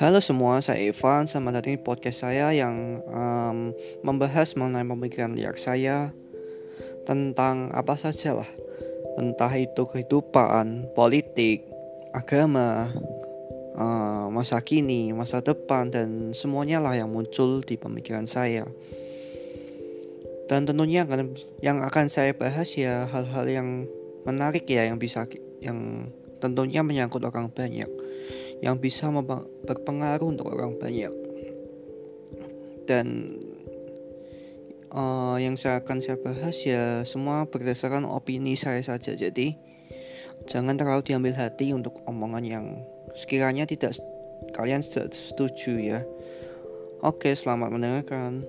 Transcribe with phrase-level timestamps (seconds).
[0.00, 1.28] Halo semua, saya Ivan.
[1.28, 6.08] Selamat datang di podcast saya yang um, membahas mengenai pemikiran liar saya
[7.04, 8.48] tentang apa saja lah,
[9.20, 11.68] entah itu kehidupan, politik,
[12.16, 12.88] agama,
[13.76, 18.64] uh, masa kini, masa depan, dan semuanya lah yang muncul di pemikiran saya.
[20.48, 23.68] Dan tentunya akan yang akan saya bahas ya hal-hal yang
[24.24, 25.28] menarik ya yang bisa
[25.60, 26.08] yang
[26.40, 28.00] tentunya menyangkut orang banyak
[28.60, 29.08] yang bisa
[29.64, 31.12] berpengaruh untuk orang banyak.
[32.84, 33.36] Dan
[34.92, 39.16] uh, yang saya akan saya bahas ya semua berdasarkan opini saya saja.
[39.16, 39.56] Jadi
[40.46, 42.66] jangan terlalu diambil hati untuk omongan yang
[43.16, 43.96] sekiranya tidak
[44.52, 46.00] kalian setuju ya.
[47.00, 48.44] Oke selamat mendengarkan